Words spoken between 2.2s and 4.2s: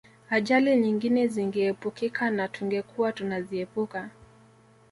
na tungekuwa tunaziepuka